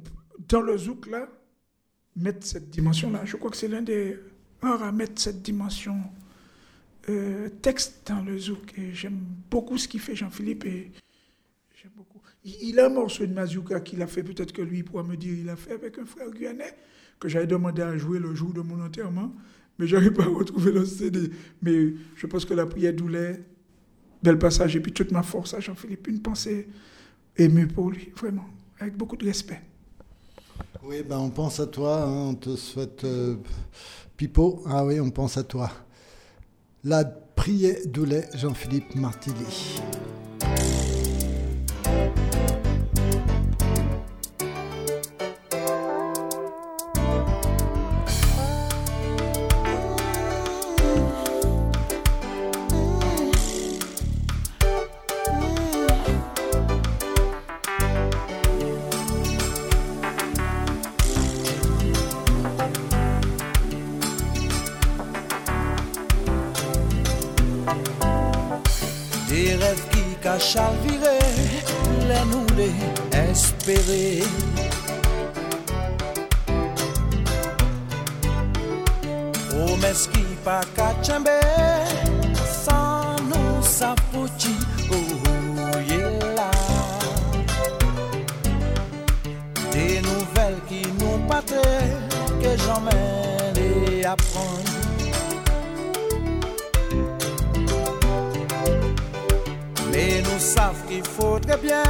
[0.48, 1.28] dans le zouk, là,
[2.16, 3.26] mettre cette dimension-là.
[3.26, 4.20] Je crois que c'est l'un des
[4.62, 5.96] rares à mettre cette dimension
[7.10, 8.78] euh, texte dans le zouk.
[8.78, 9.20] Et j'aime
[9.50, 10.66] beaucoup ce qu'il fait, Jean-Philippe.
[10.66, 10.92] Et
[11.82, 12.22] J'aime beaucoup.
[12.44, 15.18] Il, il a un morceau de Mazouka qu'il a fait, peut-être que lui pourra me
[15.18, 16.76] dire, il a fait avec un frère guyanais
[17.20, 19.32] que j'avais demandé à jouer le jour de mon enterrement,
[19.78, 21.32] mais j'arrive pas à retrouver le CD.
[21.62, 23.42] Mais je pense que la prière d'Oulet,
[24.22, 26.68] bel passage, et puis toute ma force à Jean-Philippe, une pensée
[27.38, 28.46] émue pour lui, vraiment,
[28.80, 29.62] avec beaucoup de respect.
[30.84, 33.36] Oui, ben on pense à toi, hein, on te souhaite euh,
[34.18, 34.64] Pipo.
[34.68, 35.72] Ah oui, on pense à toi.
[36.84, 39.82] La prière d'Oulet, Jean-Philippe Martilly.
[70.36, 71.18] la chalvire,
[72.10, 72.68] le nou le
[73.30, 74.24] espere.
[79.48, 81.38] Promes ki pa kachembe,
[82.64, 84.56] san nou sa foti
[85.00, 86.04] ouye
[86.36, 86.52] la.
[89.72, 91.68] De nouvel ki nou pate,
[92.42, 94.65] ke jamen de apon.
[100.96, 101.84] Savons qu'il faudrait bien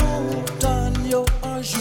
[0.00, 1.80] nous donner un jour.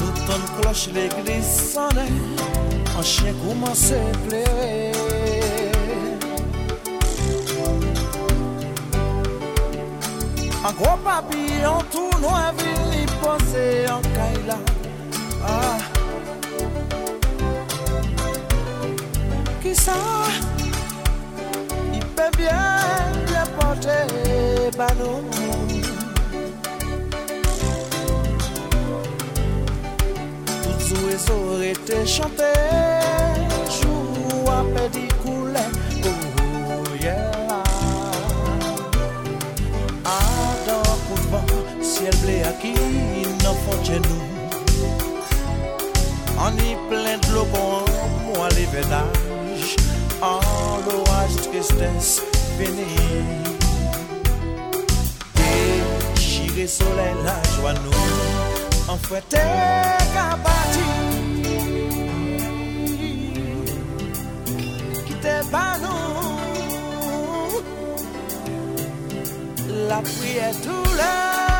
[0.00, 2.08] Nous tonnons cloche l'église sonnait,
[2.98, 5.07] un chien commence à pleurer.
[10.68, 14.56] An gro papi an tou nou avil li pose an kaila.
[15.50, 15.78] Ah.
[19.62, 19.96] Ki sa,
[21.96, 23.98] i pe bien le pote
[24.76, 25.24] banou
[30.62, 32.52] Tout sou e sou rete chante
[42.10, 42.72] ciel blé qui
[43.44, 43.54] n'en
[43.84, 44.22] chez nous.
[46.38, 47.84] On y plein de l'eau bon,
[48.34, 48.66] moi les
[50.22, 50.40] en
[50.86, 52.22] l'orage tristesse.
[55.34, 59.38] Déchiré soleil la joie nous, en fouetté
[60.14, 60.88] cabati.
[65.06, 65.14] Qui
[65.50, 65.98] pas nous
[69.88, 71.57] la prière tout là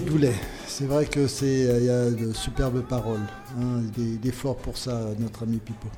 [0.00, 0.34] Doulet.
[0.66, 3.20] C'est vrai que c'est il y a de superbes paroles.
[3.58, 5.88] Hein, des, efforts pour ça, notre ami Pipo.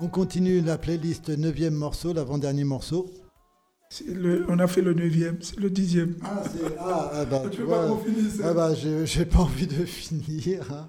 [0.00, 3.10] On continue la playlist neuvième morceau, l'avant-dernier morceau.
[4.48, 6.16] on a fait le neuvième, c'est le dixième.
[6.24, 6.42] Ah,
[6.78, 7.98] ah, ah bah, tu vois,
[8.42, 10.72] ah bah, j'ai pas envie de finir.
[10.72, 10.88] Hein.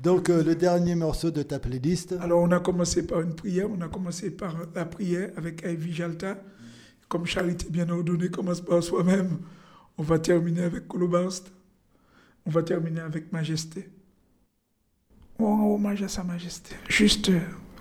[0.00, 2.14] Donc, euh, le dernier morceau de ta playlist.
[2.20, 3.68] Alors, on a commencé par une prière.
[3.76, 6.38] On a commencé par la prière avec Ivy Jalta.
[7.08, 9.38] Comme charité bien ordonnée commence par soi-même,
[9.98, 11.52] on va terminer avec Colobast.
[12.44, 13.88] On va terminer avec Majesté.
[15.38, 16.74] On rend hommage à Sa Majesté.
[16.88, 17.30] Juste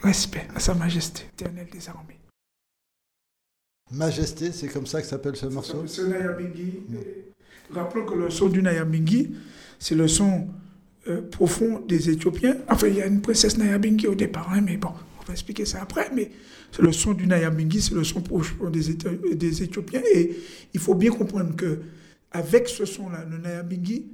[0.01, 2.19] respect à Sa Majesté, éternelle des armées.
[3.91, 5.85] Majesté, c'est comme ça que s'appelle ce morceau?
[5.87, 6.81] C'est Nayabingi.
[7.71, 9.35] Rappelons que le son du Nayabingi,
[9.79, 10.47] c'est le son
[11.07, 12.57] euh, profond des Éthiopiens.
[12.69, 15.65] Enfin, il y a une princesse Nayabingi au départ, hein, mais bon, on va expliquer
[15.65, 16.09] ça après.
[16.13, 16.31] Mais
[16.71, 18.93] c'est le son du Nayabingi, c'est le son profond des,
[19.35, 20.01] des Éthiopiens.
[20.13, 20.37] Et
[20.73, 21.79] il faut bien comprendre que
[22.31, 24.09] avec ce son-là, le Nayabingi,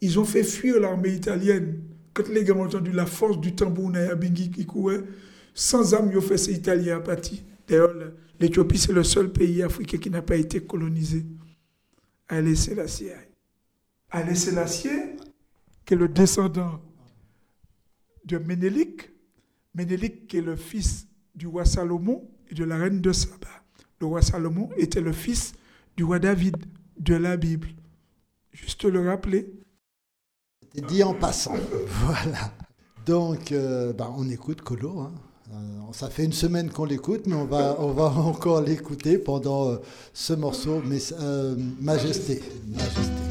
[0.00, 1.82] ils ont fait fuir l'armée italienne.
[2.12, 5.04] Quand les gars ont entendu la force du tambour Nayabingi qui courait,
[5.54, 7.44] sans âme, ils ont fait ces Italiens apathis.
[7.68, 7.94] D'ailleurs,
[8.40, 11.24] l'Éthiopie, c'est le seul pays africain qui n'a pas été colonisé.
[12.28, 13.12] Allez, Sélassié.
[14.10, 14.90] Allez, Sélassié,
[15.84, 16.80] qui est le descendant
[18.24, 19.10] de Ménélique.
[19.74, 23.46] Ménélique, qui est le fils du roi Salomon et de la reine de Saba.
[24.00, 25.52] Le roi Salomon était le fils
[25.96, 26.56] du roi David
[27.00, 27.68] de la Bible.
[28.52, 29.52] Juste le rappeler.
[30.62, 31.56] C'était dit en passant.
[32.04, 32.52] voilà.
[33.06, 35.00] Donc, euh, bah, on écoute Colo.
[35.00, 35.12] Hein.
[35.52, 39.70] Euh, ça fait une semaine qu'on l'écoute, mais on va, on va encore l'écouter pendant
[39.70, 39.76] euh,
[40.12, 40.98] ce morceau, mais
[41.80, 42.42] Majesté.
[42.68, 43.29] Majesté.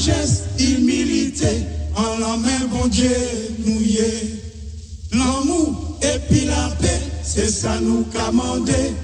[0.00, 3.14] Sagesse, humilité, en la main, bon Dieu,
[3.66, 3.98] nous y
[5.12, 8.94] L'amour et puis la paix, c'est ça nous commander.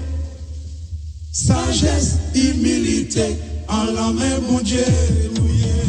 [1.31, 3.37] Sagesse, humilité,
[3.67, 4.83] en la main, bon Dieu,
[5.35, 5.86] nous mauvais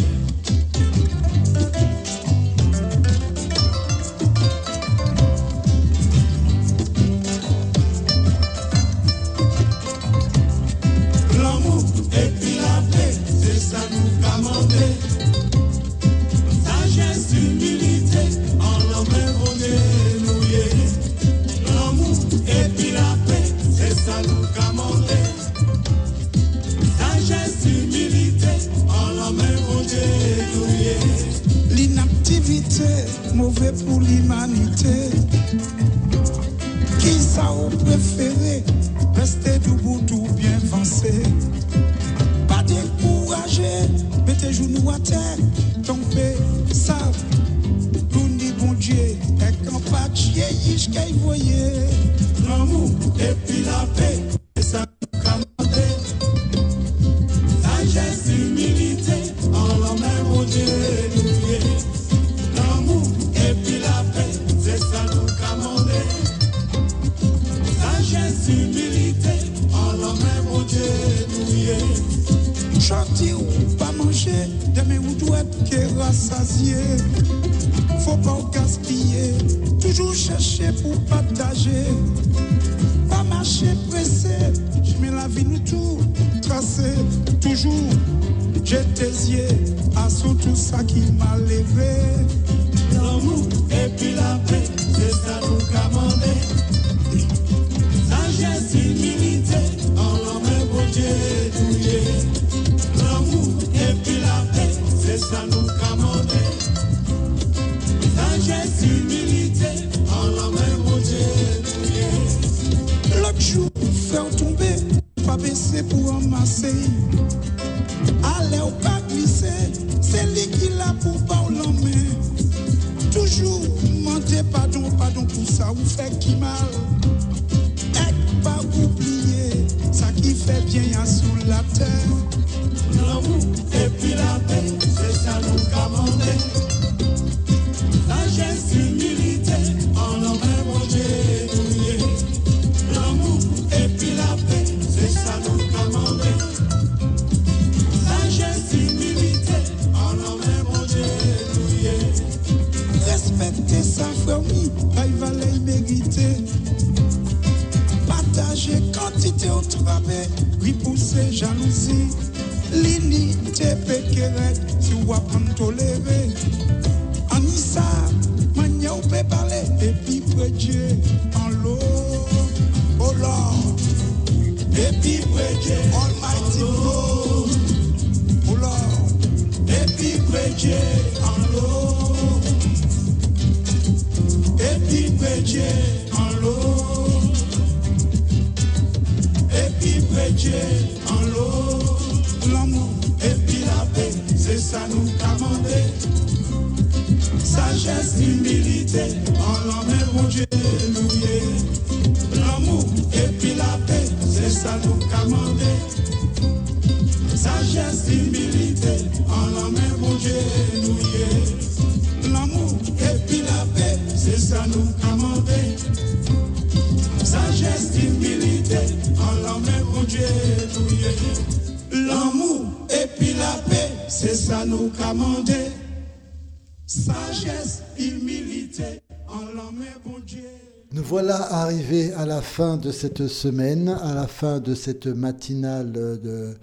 [231.69, 236.55] voilà arrivés à la fin de cette semaine, à la fin de cette matinale de,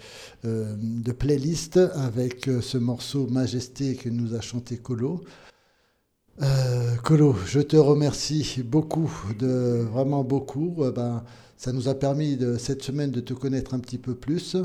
[0.46, 0.76] euh,
[1.20, 5.24] playlist avec euh, ce morceau Majesté que nous a chanté Colo.
[6.42, 10.76] Euh, Colo, je te remercie beaucoup, de, vraiment beaucoup.
[10.80, 11.24] Euh, ben,
[11.66, 14.56] ça nous a permis de, cette semaine de te connaître un petit peu plus.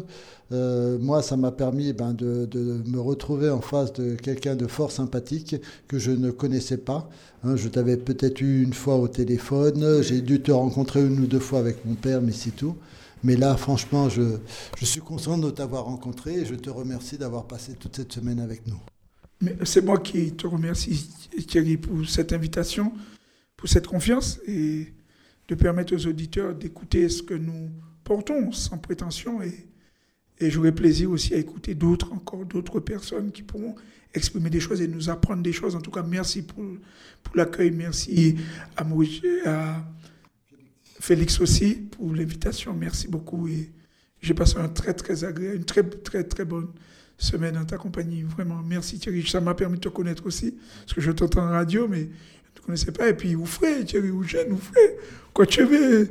[0.53, 4.67] Euh, moi, ça m'a permis ben, de, de, me retrouver en face de quelqu'un de
[4.67, 5.57] fort sympathique
[5.89, 7.09] que je ne connaissais pas.
[7.43, 11.27] Hein, je t'avais peut-être eu une fois au téléphone, j'ai dû te rencontrer une ou
[11.27, 12.77] deux fois avec mon père, mais c'est tout.
[13.25, 14.37] Mais là, franchement, je,
[14.79, 18.41] je suis content de t'avoir rencontré et je te remercie d'avoir passé toute cette semaine
[18.41, 18.81] avec nous.
[19.41, 21.09] Mais c'est moi qui te remercie,
[21.49, 22.93] Thierry, pour cette invitation,
[23.57, 24.93] pour cette confiance et
[25.51, 27.71] de permettre aux auditeurs d'écouter ce que nous
[28.05, 29.43] portons sans prétention.
[29.43, 29.67] Et,
[30.39, 33.75] et j'aurai plaisir aussi à écouter d'autres, encore d'autres personnes qui pourront
[34.15, 35.75] exprimer des choses et nous apprendre des choses.
[35.75, 36.65] En tout cas, merci pour,
[37.25, 37.73] pour l'accueil.
[37.73, 38.37] Merci
[38.77, 39.85] à, Moïse, à
[41.01, 42.73] Félix aussi pour l'invitation.
[42.73, 43.49] Merci beaucoup.
[43.49, 43.73] Et
[44.23, 46.69] j'ai passé un très, très agréable, une très, très, très bonne
[47.19, 48.23] semaine en ta compagnie.
[48.23, 49.27] Vraiment, merci Thierry.
[49.27, 52.09] Ça m'a permis de te connaître aussi, parce que je t'entends en radio, mais
[52.57, 53.09] ne connaissais pas.
[53.09, 54.81] Et puis, Oufré, Thierry Ougène, Oufré,
[55.33, 56.09] quoi tu veux?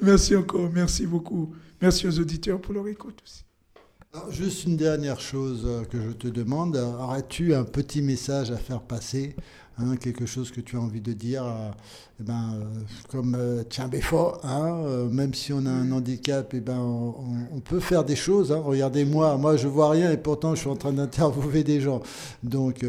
[0.00, 1.54] Merci encore, merci beaucoup.
[1.82, 3.44] Merci aux auditeurs pour leur écoute aussi.
[4.12, 6.76] Alors, juste une dernière chose que je te demande.
[6.76, 9.36] Aurais-tu un petit message à faire passer
[9.82, 11.70] Hein, quelque chose que tu as envie de dire, euh,
[12.20, 12.64] eh ben, euh,
[13.08, 17.14] comme euh, tiens Béfort, hein, même si on a un handicap, eh ben, on,
[17.52, 18.52] on, peut faire des choses.
[18.52, 18.60] Hein.
[18.62, 22.02] Regardez-moi, moi je vois rien et pourtant je suis en train d'interviewer des gens.
[22.42, 22.84] Donc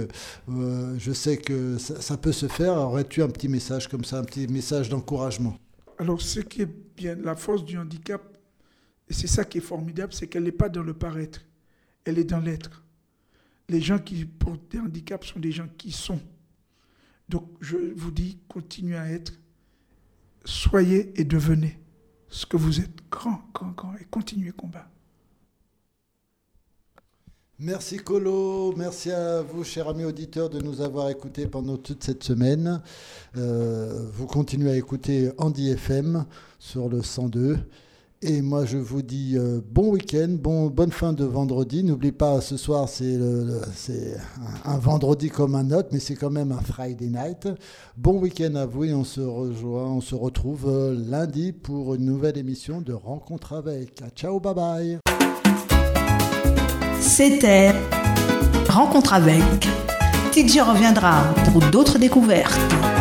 [0.49, 2.73] je sais que ça, ça peut se faire.
[2.73, 5.55] Aurais-tu un petit message comme ça, un petit message d'encouragement?
[5.97, 8.21] Alors ce qui est bien, la force du handicap,
[9.07, 11.41] et c'est ça qui est formidable, c'est qu'elle n'est pas dans le paraître,
[12.03, 12.83] elle est dans l'être.
[13.69, 16.19] Les gens qui portent des handicaps sont des gens qui sont.
[17.31, 19.31] Donc je vous dis, continuez à être,
[20.43, 21.79] soyez et devenez
[22.27, 24.89] ce que vous êtes, grand, grand, grand, et continuez combat.
[27.57, 32.23] Merci Colo, merci à vous chers amis auditeurs de nous avoir écoutés pendant toute cette
[32.23, 32.81] semaine.
[33.37, 36.25] Euh, vous continuez à écouter Andy FM
[36.59, 37.59] sur le 102.
[38.23, 41.83] Et moi, je vous dis euh, bon week-end, bon, bonne fin de vendredi.
[41.83, 46.51] N'oublie pas, ce soir, c'est un, un, vendredi comme un autre, mais c'est quand même
[46.51, 47.49] un Friday night.
[47.97, 52.05] Bon week-end à vous et on se rejoint, on se retrouve euh, lundi pour une
[52.05, 54.03] nouvelle émission de Rencontre avec.
[54.15, 54.99] Ciao, bye bye.
[56.99, 57.71] C'était
[58.69, 59.67] Rencontre avec.
[60.31, 63.00] TJ reviendra pour d'autres découvertes.